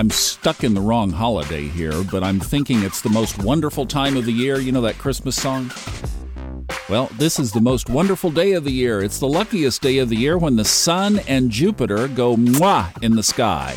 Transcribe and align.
I'm 0.00 0.08
stuck 0.08 0.64
in 0.64 0.72
the 0.72 0.80
wrong 0.80 1.10
holiday 1.10 1.68
here, 1.68 2.02
but 2.04 2.24
I'm 2.24 2.40
thinking 2.40 2.82
it's 2.82 3.02
the 3.02 3.10
most 3.10 3.36
wonderful 3.44 3.84
time 3.84 4.16
of 4.16 4.24
the 4.24 4.32
year. 4.32 4.58
You 4.58 4.72
know 4.72 4.80
that 4.80 4.96
Christmas 4.96 5.36
song? 5.36 5.70
Well, 6.88 7.10
this 7.18 7.38
is 7.38 7.52
the 7.52 7.60
most 7.60 7.90
wonderful 7.90 8.30
day 8.30 8.52
of 8.52 8.64
the 8.64 8.72
year. 8.72 9.02
It's 9.02 9.18
the 9.18 9.28
luckiest 9.28 9.82
day 9.82 9.98
of 9.98 10.08
the 10.08 10.16
year 10.16 10.38
when 10.38 10.56
the 10.56 10.64
sun 10.64 11.18
and 11.28 11.50
Jupiter 11.50 12.08
go 12.08 12.34
mwah 12.34 12.90
in 13.02 13.14
the 13.14 13.22
sky. 13.22 13.76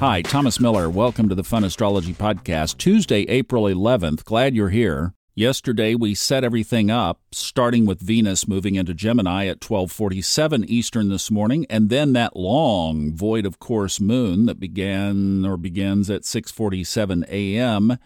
Hi, 0.00 0.20
Thomas 0.20 0.60
Miller. 0.60 0.90
Welcome 0.90 1.30
to 1.30 1.34
the 1.34 1.42
Fun 1.42 1.64
Astrology 1.64 2.12
Podcast, 2.12 2.76
Tuesday, 2.76 3.22
April 3.22 3.64
11th. 3.64 4.22
Glad 4.24 4.54
you're 4.54 4.68
here. 4.68 5.14
Yesterday 5.36 5.96
we 5.96 6.14
set 6.14 6.44
everything 6.44 6.92
up, 6.92 7.20
starting 7.32 7.86
with 7.86 7.98
Venus 7.98 8.46
moving 8.46 8.76
into 8.76 8.94
Gemini 8.94 9.46
at 9.46 9.58
12:47 9.58 10.64
Eastern 10.68 11.08
this 11.08 11.28
morning, 11.28 11.66
and 11.68 11.90
then 11.90 12.12
that 12.12 12.36
long 12.36 13.12
void 13.12 13.44
of 13.44 13.58
course 13.58 13.98
moon 13.98 14.46
that 14.46 14.60
began 14.60 15.44
or 15.44 15.56
begins 15.56 16.08
at 16.08 16.22
6:47 16.22 17.24
a.m. 17.28 17.98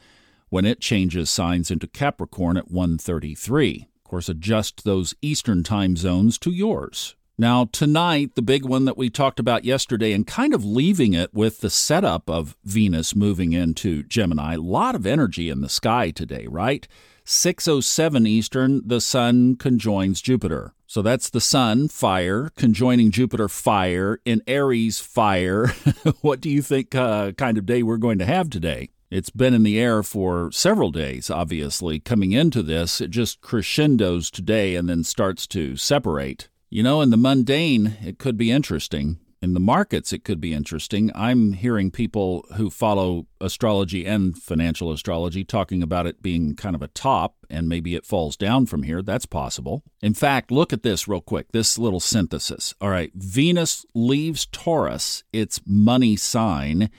when 0.48 0.64
it 0.64 0.80
changes 0.80 1.28
signs 1.28 1.70
into 1.70 1.86
Capricorn 1.86 2.56
at 2.56 2.70
1:33. 2.70 3.88
Of 3.96 4.04
course, 4.04 4.30
adjust 4.30 4.84
those 4.84 5.14
Eastern 5.20 5.62
time 5.62 5.96
zones 5.96 6.38
to 6.38 6.50
yours. 6.50 7.14
Now, 7.40 7.66
tonight, 7.66 8.36
the 8.36 8.42
big 8.42 8.64
one 8.64 8.86
that 8.86 8.96
we 8.96 9.10
talked 9.10 9.38
about 9.38 9.66
yesterday, 9.66 10.12
and 10.12 10.26
kind 10.26 10.54
of 10.54 10.64
leaving 10.64 11.12
it 11.12 11.34
with 11.34 11.60
the 11.60 11.70
setup 11.70 12.30
of 12.30 12.56
Venus 12.64 13.14
moving 13.14 13.52
into 13.52 14.02
Gemini. 14.02 14.54
A 14.54 14.60
lot 14.60 14.94
of 14.94 15.06
energy 15.06 15.50
in 15.50 15.60
the 15.60 15.68
sky 15.68 16.10
today, 16.10 16.46
right? 16.48 16.88
607 17.30 18.26
Eastern, 18.26 18.80
the 18.86 19.02
Sun 19.02 19.56
conjoins 19.56 20.22
Jupiter. 20.22 20.72
So 20.86 21.02
that's 21.02 21.28
the 21.28 21.42
Sun, 21.42 21.88
fire, 21.88 22.50
conjoining 22.56 23.10
Jupiter, 23.10 23.50
fire, 23.50 24.18
in 24.24 24.40
Aries, 24.46 24.98
fire. 24.98 25.66
what 26.22 26.40
do 26.40 26.48
you 26.48 26.62
think 26.62 26.94
uh, 26.94 27.32
kind 27.32 27.58
of 27.58 27.66
day 27.66 27.82
we're 27.82 27.98
going 27.98 28.18
to 28.18 28.24
have 28.24 28.48
today? 28.48 28.88
It's 29.10 29.28
been 29.28 29.52
in 29.52 29.62
the 29.62 29.78
air 29.78 30.02
for 30.02 30.50
several 30.52 30.90
days, 30.90 31.28
obviously. 31.28 32.00
Coming 32.00 32.32
into 32.32 32.62
this, 32.62 32.98
it 32.98 33.10
just 33.10 33.42
crescendos 33.42 34.30
today 34.30 34.74
and 34.74 34.88
then 34.88 35.04
starts 35.04 35.46
to 35.48 35.76
separate. 35.76 36.48
You 36.70 36.82
know, 36.82 37.02
in 37.02 37.10
the 37.10 37.18
mundane, 37.18 37.98
it 38.02 38.18
could 38.18 38.38
be 38.38 38.50
interesting 38.50 39.18
in 39.40 39.54
the 39.54 39.60
markets, 39.60 40.12
it 40.12 40.24
could 40.24 40.40
be 40.40 40.52
interesting. 40.52 41.12
I'm 41.14 41.52
hearing 41.52 41.90
people 41.90 42.44
who 42.56 42.70
follow 42.70 43.26
astrology 43.40 44.04
and 44.04 44.36
financial 44.36 44.90
astrology 44.90 45.44
talking 45.44 45.82
about 45.82 46.06
it 46.06 46.22
being 46.22 46.56
kind 46.56 46.74
of 46.74 46.82
a 46.82 46.88
top 46.88 47.36
and 47.48 47.68
maybe 47.68 47.94
it 47.94 48.04
falls 48.04 48.36
down 48.36 48.66
from 48.66 48.82
here. 48.82 49.00
That's 49.00 49.26
possible. 49.26 49.82
In 50.02 50.14
fact, 50.14 50.50
look 50.50 50.72
at 50.72 50.82
this 50.82 51.06
real 51.06 51.20
quick 51.20 51.52
this 51.52 51.78
little 51.78 52.00
synthesis. 52.00 52.74
All 52.80 52.90
right, 52.90 53.12
Venus 53.14 53.86
leaves 53.94 54.46
Taurus, 54.46 55.22
its 55.32 55.60
money 55.64 56.16
sign, 56.16 56.90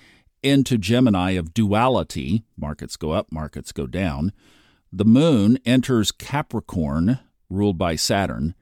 into 0.41 0.77
Gemini 0.77 1.31
of 1.31 1.53
duality. 1.53 2.43
Markets 2.57 2.95
go 2.95 3.11
up, 3.11 3.31
markets 3.31 3.73
go 3.73 3.85
down. 3.85 4.31
The 4.93 5.05
moon 5.05 5.59
enters 5.65 6.11
Capricorn, 6.11 7.19
ruled 7.49 7.77
by 7.77 7.95
Saturn 7.95 8.55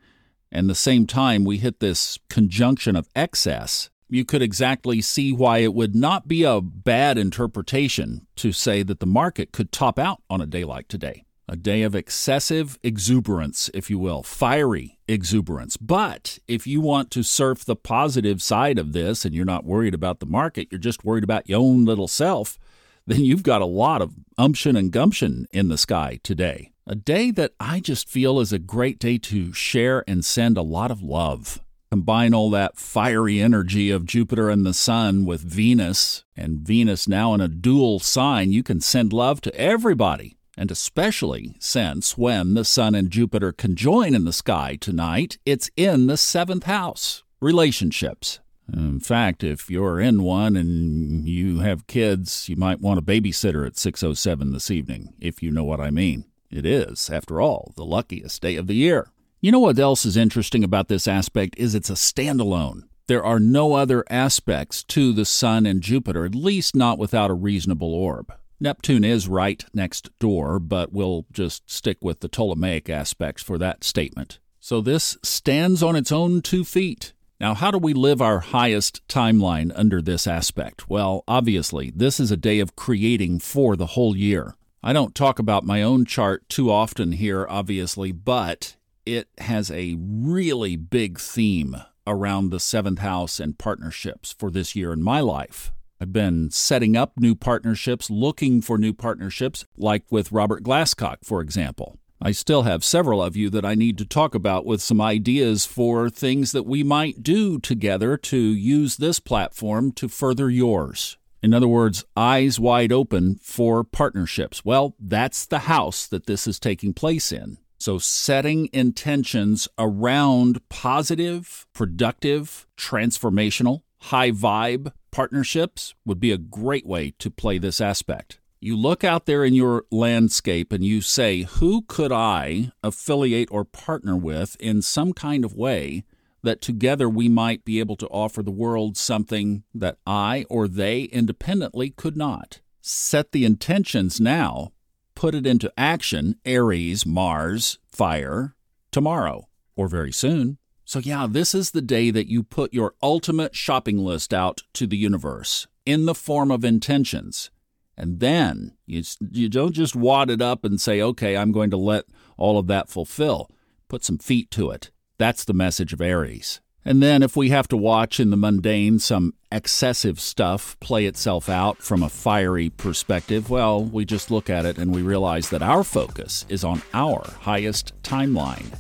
and 0.52 0.70
the 0.70 0.76
same 0.76 1.08
time 1.08 1.44
we 1.44 1.58
hit 1.58 1.80
this 1.80 2.20
conjunction 2.30 2.96
of 2.96 3.10
excess, 3.16 3.90
you 4.10 4.24
could 4.24 4.42
exactly 4.42 5.02
see 5.02 5.34
why 5.34 5.60
it 5.60 5.74
would 5.74 5.96
not 5.96 6.28
be 6.28 6.44
a 6.44 6.62
bad 6.62 7.18
interpretation 7.18 8.26
to 8.38 8.52
say 8.52 8.84
that 8.84 9.00
the 9.00 9.06
market 9.06 9.52
could 9.52 9.72
top 9.72 10.00
out 10.00 10.22
on 10.30 10.42
a 10.42 10.46
day 10.46 10.64
like 10.64 10.88
today. 10.88 11.26
A 11.50 11.56
day 11.56 11.82
of 11.84 11.96
excessive 11.96 12.78
exuberance, 12.84 13.70
if 13.74 13.90
you 13.90 13.98
will, 13.98 14.22
fiery 14.22 15.00
exuberance. 15.08 15.78
But 15.78 16.40
if 16.48 16.68
you 16.68 16.82
want 16.82 17.10
to 17.12 17.24
surf 17.24 17.64
the 17.64 17.76
positive 17.76 18.42
side 18.42 18.78
of 18.78 18.92
this 18.92 19.24
and 19.24 19.34
you're 19.34 19.46
not 19.46 19.64
worried 19.64 19.94
about 19.94 20.20
the 20.20 20.26
market, 20.26 20.68
you're 20.72 20.80
just 20.80 21.06
worried 21.06 21.24
about 21.24 21.48
your 21.48 21.62
own 21.62 21.86
little 21.86 22.10
self, 22.10 22.58
then 23.06 23.24
you've 23.24 23.44
got 23.44 23.62
a 23.62 23.66
lot 23.66 24.02
of 24.02 24.14
umption 24.38 24.76
and 24.76 24.92
gumption 24.92 25.48
in 25.52 25.70
the 25.70 25.78
sky 25.78 26.20
today. 26.22 26.72
A 26.90 26.96
day 26.96 27.32
that 27.32 27.52
I 27.60 27.82
just 27.82 28.08
feel 28.08 28.40
is 28.40 28.54
a 28.54 28.60
great 28.60 28.98
day 28.98 29.18
to 29.18 29.52
share 29.52 30.06
and 30.08 30.24
send 30.24 30.58
a 30.58 30.62
lot 30.62 30.90
of 30.90 31.04
love. 31.04 31.62
Combine 31.92 32.34
all 32.34 32.50
that 32.52 32.78
fiery 32.78 33.42
energy 33.42 33.90
of 33.90 34.06
Jupiter 34.06 34.50
and 34.50 34.66
the 34.66 34.74
Sun 34.74 35.26
with 35.26 35.42
Venus, 35.42 36.24
and 36.38 36.62
Venus 36.62 37.06
now 37.06 37.34
in 37.34 37.42
a 37.42 37.50
dual 37.50 38.00
sign, 38.00 38.54
you 38.54 38.64
can 38.64 38.80
send 38.80 39.12
love 39.12 39.42
to 39.42 39.54
everybody, 39.54 40.38
and 40.56 40.72
especially 40.72 41.58
since 41.60 42.18
when 42.18 42.54
the 42.54 42.64
Sun 42.64 42.96
and 42.96 43.12
Jupiter 43.12 43.52
conjoin 43.52 44.16
in 44.16 44.24
the 44.24 44.32
sky 44.32 44.78
tonight, 44.80 45.40
it's 45.46 45.70
in 45.76 46.08
the 46.08 46.16
seventh 46.16 46.64
house 46.64 47.22
relationships. 47.42 48.40
In 48.72 49.02
fact, 49.02 49.44
if 49.44 49.70
you're 49.70 50.00
in 50.00 50.24
one 50.24 50.56
and 50.56 51.28
you 51.28 51.60
have 51.60 51.86
kids, 51.88 52.48
you 52.48 52.56
might 52.56 52.80
want 52.80 52.98
a 52.98 53.02
babysitter 53.02 53.68
at 53.68 53.76
6:07 53.76 54.54
this 54.54 54.72
evening, 54.72 55.14
if 55.20 55.44
you 55.44 55.52
know 55.52 55.66
what 55.66 55.82
I 55.82 55.92
mean. 55.92 56.24
It 56.50 56.66
is, 56.66 57.10
after 57.10 57.42
all, 57.42 57.74
the 57.76 57.86
luckiest 57.86 58.42
day 58.42 58.56
of 58.56 58.68
the 58.68 58.76
year. 58.76 59.12
You 59.42 59.52
know 59.52 59.60
what 59.60 59.78
else 59.78 60.06
is 60.06 60.18
interesting 60.18 60.64
about 60.64 60.88
this 60.88 61.08
aspect 61.08 61.56
is 61.58 61.76
it's 61.76 61.90
a 61.90 61.94
standalone. 61.94 62.84
There 63.08 63.24
are 63.24 63.40
no 63.40 63.74
other 63.74 64.04
aspects 64.10 64.84
to 64.86 65.14
the 65.14 65.26
Sun 65.26 65.66
and 65.66 65.82
Jupiter, 65.82 66.26
at 66.26 66.36
least 66.36 66.76
not 66.76 66.98
without 66.98 67.30
a 67.30 67.36
reasonable 67.36 67.94
orb. 67.94 68.34
Neptune 68.60 69.04
is 69.04 69.28
right 69.28 69.64
next 69.74 70.10
door, 70.20 70.60
but 70.60 70.92
we'll 70.92 71.26
just 71.32 71.70
stick 71.70 71.98
with 72.02 72.22
the 72.22 72.28
Ptolemaic 72.28 72.90
aspects 72.90 73.44
for 73.44 73.58
that 73.60 73.84
statement. 73.84 74.40
So 74.60 74.82
this 74.82 75.18
stands 75.24 75.84
on 75.84 75.96
its 75.96 76.12
own 76.12 76.42
two 76.42 76.66
feet. 76.66 77.14
Now, 77.40 77.54
how 77.54 77.70
do 77.70 77.78
we 77.78 77.94
live 77.94 78.22
our 78.22 78.40
highest 78.40 79.08
timeline 79.08 79.72
under 79.76 80.02
this 80.02 80.26
aspect? 80.26 80.90
Well, 80.90 81.24
obviously, 81.28 81.92
this 81.96 82.20
is 82.20 82.32
a 82.32 82.38
day 82.38 82.60
of 82.60 82.76
creating 82.76 83.40
for 83.40 83.76
the 83.76 83.86
whole 83.86 84.18
year. 84.18 84.56
I 84.88 84.94
don't 84.94 85.14
talk 85.14 85.38
about 85.38 85.66
my 85.66 85.82
own 85.82 86.06
chart 86.06 86.48
too 86.48 86.72
often 86.72 87.12
here, 87.12 87.46
obviously, 87.50 88.14
but 88.14 88.78
it 89.06 89.28
has 89.38 89.70
a 89.70 89.98
really 90.00 90.78
big 90.78 91.20
theme 91.20 91.76
around 92.08 92.52
the 92.52 92.60
seventh 92.62 93.00
house 93.00 93.42
and 93.42 93.58
partnerships 93.58 94.34
for 94.40 94.50
this 94.50 94.78
year 94.78 94.94
in 94.94 95.04
my 95.04 95.20
life. 95.20 95.74
I've 96.00 96.14
been 96.14 96.52
setting 96.52 96.96
up 96.96 97.20
new 97.20 97.36
partnerships, 97.36 98.10
looking 98.10 98.62
for 98.62 98.78
new 98.78 98.94
partnerships, 98.94 99.66
like 99.76 100.06
with 100.10 100.32
Robert 100.32 100.64
Glasscock, 100.64 101.18
for 101.22 101.42
example. 101.42 102.00
I 102.22 102.32
still 102.32 102.64
have 102.64 102.86
several 102.86 103.22
of 103.22 103.36
you 103.36 103.50
that 103.50 103.66
I 103.66 103.76
need 103.76 103.98
to 103.98 104.06
talk 104.06 104.34
about 104.34 104.66
with 104.66 104.82
some 104.82 105.02
ideas 105.02 105.66
for 105.66 106.10
things 106.10 106.54
that 106.54 106.66
we 106.66 106.82
might 106.82 107.22
do 107.22 107.60
together 107.60 108.16
to 108.16 108.38
use 108.38 108.96
this 108.96 109.20
platform 109.20 109.92
to 109.92 110.08
further 110.08 110.50
yours. 110.50 111.18
In 111.48 111.54
other 111.54 111.66
words, 111.66 112.04
eyes 112.18 112.60
wide 112.60 112.92
open 112.92 113.36
for 113.36 113.86
partnerships. 113.86 114.66
Well, 114.66 114.96
that's 115.00 115.46
the 115.46 115.60
house 115.60 116.06
that 116.06 116.26
this 116.26 116.46
is 116.46 116.60
taking 116.60 116.94
place 116.94 117.32
in. 117.32 117.58
So, 117.78 118.00
setting 118.00 118.68
intentions 118.74 119.70
around 119.80 120.60
positive, 120.68 121.66
productive, 121.72 122.68
transformational, 122.76 123.84
high 124.00 124.32
vibe 124.32 124.92
partnerships 125.10 125.96
would 126.06 126.20
be 126.20 126.34
a 126.34 126.38
great 126.38 126.86
way 126.86 127.14
to 127.20 127.32
play 127.32 127.60
this 127.60 127.80
aspect. 127.80 128.42
You 128.60 128.76
look 128.76 129.06
out 129.06 129.26
there 129.26 129.46
in 129.46 129.54
your 129.54 129.86
landscape 129.90 130.74
and 130.74 130.84
you 130.84 131.00
say, 131.00 131.44
who 131.44 131.84
could 131.84 132.12
I 132.12 132.74
affiliate 132.84 133.48
or 133.54 133.64
partner 133.64 134.18
with 134.18 134.58
in 134.60 134.82
some 134.82 135.14
kind 135.14 135.46
of 135.46 135.56
way 135.56 136.04
that 136.44 136.62
together 136.62 137.10
we 137.10 137.28
might 137.28 137.66
be 137.66 137.80
able 137.80 137.96
to 137.98 138.08
offer 138.08 138.44
the 138.44 138.52
world 138.52 138.98
something 138.98 139.64
that 139.74 139.98
I 140.06 140.46
or 140.50 140.68
they 140.68 141.04
independently 141.04 141.90
could 141.90 142.16
not. 142.16 142.62
Set 142.82 143.32
the 143.32 143.46
intentions 143.46 144.22
now, 144.22 144.72
put 145.16 145.36
it 145.36 145.46
into 145.46 145.74
action, 145.78 146.36
Aries, 146.46 147.06
Mars, 147.06 147.80
fire, 147.92 148.56
tomorrow 148.92 149.48
or 149.76 149.88
very 149.88 150.12
soon. 150.12 150.58
So, 150.86 151.00
yeah, 151.00 151.28
this 151.30 151.54
is 151.54 151.72
the 151.72 151.82
day 151.82 152.12
that 152.12 152.30
you 152.30 152.44
put 152.44 152.74
your 152.74 152.94
ultimate 153.04 153.54
shopping 153.56 153.98
list 153.98 154.34
out 154.34 154.62
to 154.74 154.88
the 154.88 154.96
universe 154.96 155.68
in 155.86 156.06
the 156.06 156.16
form 156.16 156.50
of 156.50 156.64
intentions. 156.64 157.52
And 157.98 158.20
then 158.20 158.78
you, 158.86 159.04
you 159.32 159.50
don't 159.50 159.74
just 159.74 159.96
wad 159.96 160.30
it 160.30 160.42
up 160.42 160.64
and 160.64 160.80
say, 160.80 161.02
okay, 161.02 161.36
I'm 161.36 161.52
going 161.52 161.72
to 161.72 161.78
let 161.78 162.06
all 162.38 162.58
of 162.58 162.68
that 162.68 162.90
fulfill. 162.90 163.50
Put 163.90 164.06
some 164.06 164.18
feet 164.18 164.50
to 164.52 164.70
it. 164.72 164.92
That's 165.18 165.46
the 165.46 165.54
message 165.54 165.94
of 165.94 166.02
Aries. 166.02 166.62
And 166.86 167.04
then, 167.04 167.22
if 167.22 167.36
we 167.36 167.50
have 167.50 167.68
to 167.70 167.78
watch 167.78 168.18
in 168.18 168.30
the 168.30 168.38
mundane 168.38 169.00
some 169.00 169.34
excessive 169.52 170.22
stuff 170.22 170.80
play 170.80 171.06
itself 171.06 171.50
out 171.50 171.80
from 171.80 172.02
a 172.02 172.08
fiery 172.10 172.70
perspective, 172.70 173.50
well, 173.50 173.84
we 173.84 174.06
just 174.06 174.32
look 174.32 174.50
at 174.50 174.66
it 174.66 174.78
and 174.78 174.96
we 174.96 175.02
realize 175.02 175.50
that 175.50 175.62
our 175.62 175.84
focus 175.84 176.46
is 176.48 176.64
on 176.64 176.82
our 176.94 177.30
highest 177.42 177.92
timeline. 178.04 178.74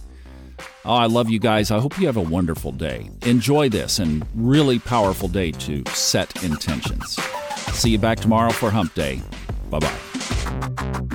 Oh, 0.85 0.93
I 0.93 1.07
love 1.07 1.29
you 1.29 1.39
guys. 1.39 1.69
I 1.69 1.79
hope 1.79 1.99
you 1.99 2.07
have 2.07 2.15
a 2.15 2.21
wonderful 2.21 2.71
day. 2.71 3.09
Enjoy 3.23 3.67
this 3.67 3.99
and 3.99 4.25
really 4.33 4.79
powerful 4.79 5.27
day 5.27 5.51
to 5.51 5.83
set 5.87 6.43
intentions. 6.45 7.19
See 7.73 7.89
you 7.89 7.97
back 7.97 8.19
tomorrow 8.19 8.51
for 8.51 8.71
Hump 8.71 8.93
Day. 8.93 9.21
Bye 9.69 9.79
bye. 9.79 11.07